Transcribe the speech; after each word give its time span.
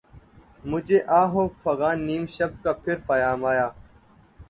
مجھے 0.69 0.99
آہ 1.19 1.31
و 1.35 1.43
فغان 1.61 1.97
نیم 2.07 2.23
شب 2.35 2.51
کا 2.63 2.71
پھر 2.83 2.95
پیام 3.07 3.39
آیا 3.51 3.67